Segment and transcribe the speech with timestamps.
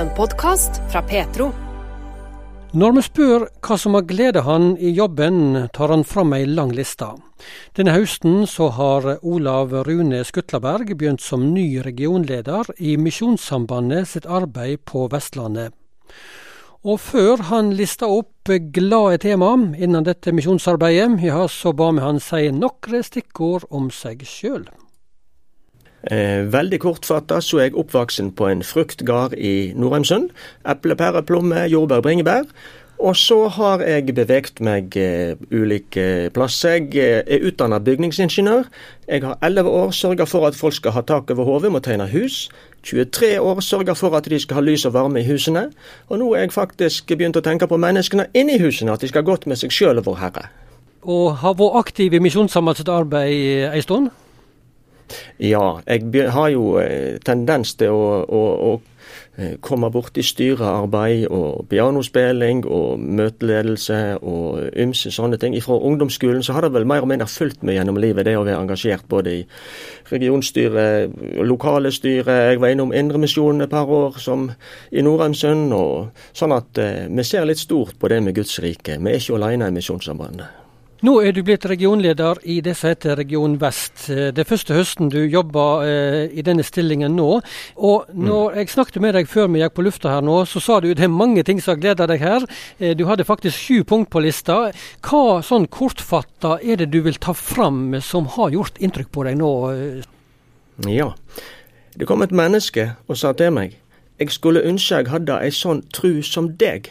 [0.00, 1.50] En podkast fra Petro.
[2.72, 6.70] Når vi spør hva som har gledet han i jobben, tar han fram ei lang
[6.72, 7.10] liste.
[7.76, 14.86] Denne høsten så har Olav Rune Skutlaberg begynt som ny regionleder i Misjonssambandet sitt arbeid
[14.88, 15.76] på Vestlandet.
[16.80, 22.24] Og før han lista opp glade tema innen dette misjonsarbeidet, ja, så ba vi han
[22.24, 24.64] si nokre stikkord om seg sjøl.
[26.08, 30.30] Eh, veldig kortfatta så er jeg oppvoksen på en fruktgard i Norheimsund.
[30.64, 32.48] Eple, pære, plomme, jordbær, bringebær.
[33.00, 36.84] Og så har jeg beveget meg eh, ulike plasser.
[36.92, 38.68] Jeg er utdanna bygningsingeniør.
[39.08, 42.08] Jeg har 11 år sørga for at folk skal ha tak over hodet, må tegne
[42.12, 42.50] hus.
[42.84, 45.70] 23 år sørga for at de skal ha lys og varme i husene.
[46.08, 49.24] Og nå er jeg faktisk begynt å tenke på menneskene inni husene, at de skal
[49.24, 50.48] ha godt med seg sjøl og Vår Herre.
[51.00, 54.12] Og har vært aktiv i misjonssamarbeidsarbeid arbeid ei stund?
[55.38, 58.72] Ja, jeg har jo eh, tendens til å, å, å
[59.40, 65.56] eh, komme borti styrearbeid og pianospilling og møteledelse og ymse sånne ting.
[65.64, 68.44] Fra ungdomsskolen så har det vel mer og mindre fulgt meg gjennom livet, det å
[68.44, 69.42] være engasjert både i
[70.12, 72.40] regionstyret, lokale styre.
[72.52, 74.50] Jeg var innom Indremisjonen et par år som
[74.90, 75.72] i Norheimsund.
[76.36, 79.00] Sånn at eh, vi ser litt stort på det med Guds rike.
[79.00, 80.59] Vi er ikke alene i Misjonssambandet.
[81.00, 84.02] Nå er du blitt regionleder i det som heter Region Vest.
[84.10, 87.28] Det er første høsten du jobber eh, i denne stillingen nå.
[87.80, 88.58] Og når mm.
[88.58, 91.06] jeg snakket med deg før vi gikk på lufta her nå, så sa du det
[91.06, 92.44] er mange ting som gleder deg her.
[92.76, 94.58] Eh, du hadde faktisk sju punkt på lista.
[95.00, 99.40] Hva sånn kortfatta er det du vil ta fram som har gjort inntrykk på deg
[99.40, 99.52] nå?
[100.84, 101.14] Ja,
[101.96, 103.80] det kom et menneske og sa til meg
[104.20, 106.90] jeg skulle ønske jeg hadde ei sånn tru som deg.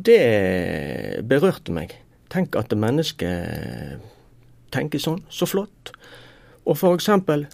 [0.00, 1.92] Det berørte meg.
[2.34, 4.02] Tenk at mennesket
[4.74, 5.22] tenker sånn.
[5.30, 5.92] Så flott.
[6.64, 7.10] Og f.eks.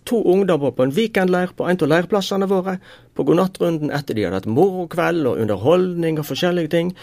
[0.07, 2.79] to ungdommer på en weekendleir på en av leirplassene våre.
[3.15, 6.95] På godnattrunden etter de hadde hatt morokveld og underholdning og forskjellige ting.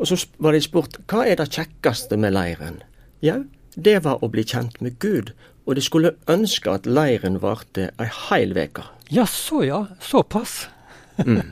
[0.00, 2.80] Og så var de spurt hva er det kjekkeste med leiren?
[3.20, 3.44] Jau,
[3.76, 5.34] det var å bli kjent med Gud.
[5.68, 8.88] Og de skulle ønske at leiren varte ei heil uke.
[9.12, 10.64] Jaså ja, såpass.
[11.26, 11.42] Mm.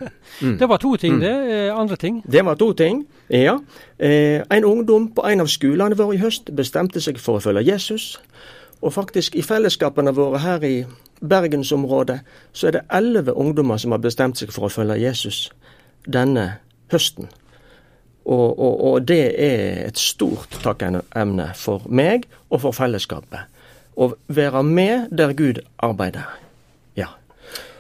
[0.41, 0.59] Mm.
[0.59, 1.21] Det var to ting, mm.
[1.21, 1.35] det.
[1.55, 2.23] Eh, andre ting?
[2.33, 3.59] Det var to ting, ja.
[3.99, 7.65] Eh, en ungdom på en av skolene våre i høst bestemte seg for å følge
[7.67, 8.21] Jesus.
[8.81, 10.85] Og faktisk i fellesskapene våre her i
[11.21, 12.21] bergensområdet
[12.53, 15.49] så er det elleve ungdommer som har bestemt seg for å følge Jesus
[16.07, 16.61] denne
[16.93, 17.29] høsten.
[18.29, 23.49] Og, og, og det er et stort takkemne for meg og for fellesskapet.
[23.99, 26.29] Å være med der Gud arbeider.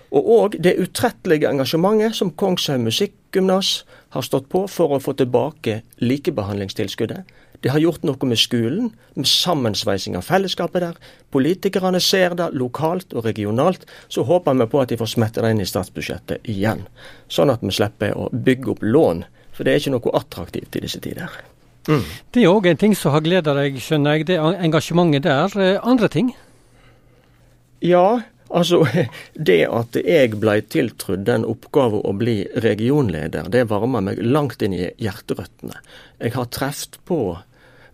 [0.08, 3.82] Og òg det utrettelige engasjementet som Kongshaug Musikkgymnas
[4.16, 7.28] har stått på for å få tilbake likebehandlingstilskuddet.
[7.60, 10.98] Det har gjort noe med skolen, med sammensveising av fellesskapet der.
[11.34, 13.84] Politikerne ser det lokalt og regionalt.
[14.08, 16.86] Så håper vi på at de får smette det inn i statsbudsjettet igjen.
[17.26, 19.25] Sånn at vi slipper å bygge opp lån.
[19.56, 21.34] For det er ikke noe attraktivt i disse tider.
[21.88, 22.04] Mm.
[22.30, 24.28] Det er òg en ting som har gleda deg, skjønner jeg.
[24.30, 25.58] Det engasjementet der.
[25.58, 26.30] Eh, andre ting?
[27.82, 28.84] Ja, Altså,
[29.48, 34.76] det at jeg blei tiltrudd den oppgaven å bli regionleder, det varmer meg langt inn
[34.76, 35.82] i hjerterøttene.
[36.22, 37.20] Jeg har truffet på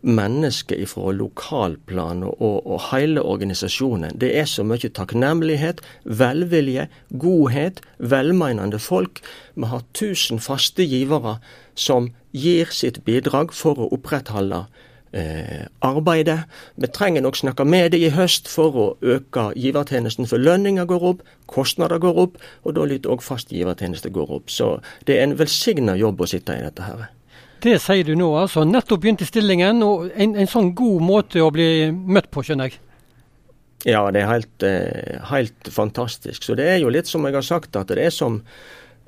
[0.05, 4.19] mennesker fra lokalplan og, og, hele organisasjonen.
[4.21, 9.23] Det er så mye takknemlighet, velvilje, godhet, velmeinende folk.
[9.57, 11.39] Vi har tusen faste givere
[11.75, 14.67] som gir sitt bidrag for å opprettholde
[15.15, 16.45] eh, arbeidet.
[16.77, 21.09] Vi trenger nok snakke med dem i høst for å øke givertjenesten, for lønninger går
[21.15, 24.51] opp, kostnader går opp, og da litt òg fast givertjeneste går opp.
[24.53, 24.77] Så
[25.07, 27.07] det er en velsigna jobb å sitte i dette her.
[27.65, 28.67] Det sier du nå, altså.
[28.69, 32.69] Nettopp begynt i stillingen, og en, en sånn god måte å bli møtt på, skjønner
[32.69, 32.81] jeg.
[33.85, 36.45] Ja, det er helt, eh, helt fantastisk.
[36.45, 38.43] Så det er jo litt som jeg har sagt, at det er som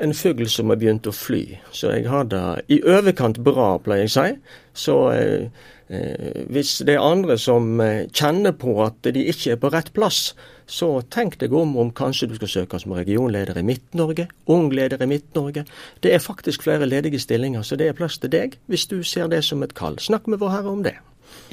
[0.03, 1.59] en fugl som har begynt å fly.
[1.73, 4.59] Så jeg har det i overkant bra, pleier jeg å si.
[4.87, 9.59] Så eh, Eh, hvis det er andre som eh, kjenner på at de ikke er
[9.63, 10.33] på rett plass,
[10.67, 15.05] så tenk deg om om kanskje du skal søke som regionleder i Midt-Norge, ung leder
[15.05, 15.63] i Midt-Norge.
[16.03, 19.31] Det er faktisk flere ledige stillinger, så det er plass til deg hvis du ser
[19.31, 20.01] det som et kall.
[20.03, 20.97] Snakk med Vår Herre om det.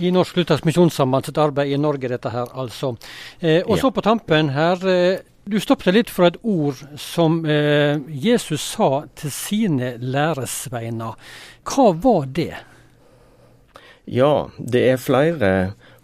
[0.01, 2.95] I Norsk Luthersk Misjonssamband sitt arbeid i Norge, dette her altså.
[3.37, 3.93] Eh, og så ja.
[3.93, 4.81] på tampen her.
[4.89, 11.17] Eh, du stoppet litt for et ord som eh, Jesus sa til sine læresveiner.
[11.67, 12.53] Hva var det?
[14.05, 15.51] Ja, det er flere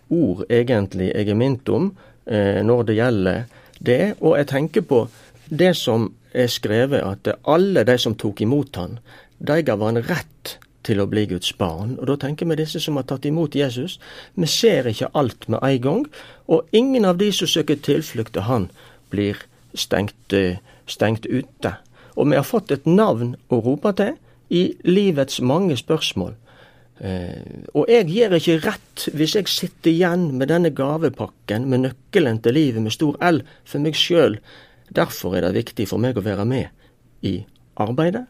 [0.09, 1.91] ord egentlig jeg er minnet om
[2.25, 3.43] eh, når det gjelder
[3.79, 4.01] det.
[4.19, 5.03] Og jeg tenker på
[5.49, 8.99] det som er skrevet, at alle de som tok imot han,
[9.39, 11.95] de gav han rett til å bli Guds barn.
[11.99, 13.97] Og da tenker vi disse som har tatt imot Jesus.
[14.35, 16.05] Vi ser ikke alt med en gang,
[16.47, 18.69] og ingen av de som søker tilflukt til han,
[19.09, 19.37] blir
[19.73, 21.75] stengt, eh, stengt ute.
[22.15, 24.17] Og vi har fått et navn å rope til
[24.49, 26.33] i livets mange spørsmål.
[26.99, 32.41] Eh, og jeg gir ikke rett hvis jeg sitter igjen med denne gavepakken med nøkkelen
[32.43, 34.39] til livet med stor L for meg sjøl.
[34.91, 36.67] Derfor er det viktig for meg å være med
[37.23, 37.45] i
[37.79, 38.25] arbeidet.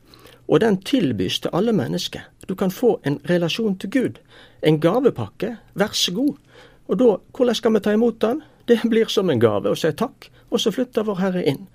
[0.49, 2.25] Og den tilbys til alle mennesker.
[2.49, 4.21] Du kan få en relasjon til Gud.
[4.65, 6.37] En gavepakke, vær så god.
[6.89, 8.41] Og da, hvordan skal vi ta imot den?
[8.67, 11.65] Det blir som en gave, å si takk, og så flytter Vår Herre inn.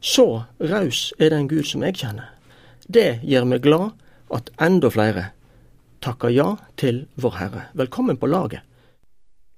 [0.00, 2.30] Så raus er den Gud som jeg kjenner.
[2.88, 3.90] Det gjør meg glad
[4.34, 5.30] at enda flere
[6.04, 6.48] takker ja
[6.78, 7.66] til Vår Herre.
[7.78, 8.62] Velkommen på laget.